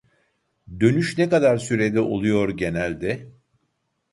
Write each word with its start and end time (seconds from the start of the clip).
Dönüş 0.79 1.17
ne 1.17 1.29
kadar 1.29 1.57
sürede 1.57 1.99
oluyor 1.99 2.49
genelde 2.49 3.31